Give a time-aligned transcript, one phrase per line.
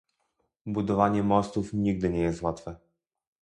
[0.65, 2.75] Budowanie mostów nigdy nie jest łatwe